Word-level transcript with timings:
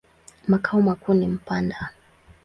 Makao 0.47 0.81
makuu 0.81 1.13
ni 1.13 1.27
Mpanda. 1.27 1.89